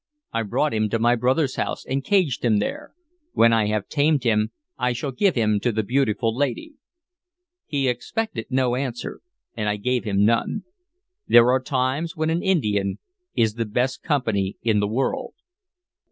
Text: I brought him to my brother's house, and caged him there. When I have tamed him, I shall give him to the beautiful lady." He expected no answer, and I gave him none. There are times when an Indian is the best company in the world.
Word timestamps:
I 0.33 0.41
brought 0.41 0.73
him 0.73 0.89
to 0.89 0.97
my 0.97 1.15
brother's 1.15 1.57
house, 1.57 1.85
and 1.85 2.03
caged 2.03 2.43
him 2.43 2.57
there. 2.57 2.95
When 3.33 3.53
I 3.53 3.67
have 3.67 3.87
tamed 3.87 4.23
him, 4.23 4.49
I 4.75 4.93
shall 4.93 5.11
give 5.11 5.35
him 5.35 5.59
to 5.59 5.71
the 5.71 5.83
beautiful 5.83 6.35
lady." 6.35 6.73
He 7.67 7.87
expected 7.87 8.47
no 8.49 8.75
answer, 8.75 9.21
and 9.55 9.69
I 9.69 9.75
gave 9.75 10.03
him 10.05 10.25
none. 10.25 10.63
There 11.27 11.51
are 11.51 11.61
times 11.61 12.15
when 12.15 12.31
an 12.31 12.41
Indian 12.41 12.97
is 13.35 13.53
the 13.53 13.65
best 13.65 14.01
company 14.01 14.57
in 14.63 14.79
the 14.79 14.87
world. 14.87 15.35